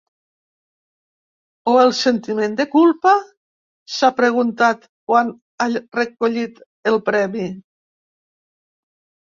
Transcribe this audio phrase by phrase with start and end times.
[1.73, 3.13] O el sentiment de culpa?,
[3.97, 5.31] s’ha preguntat quan
[5.67, 6.61] ha recollit
[6.95, 7.49] el premi.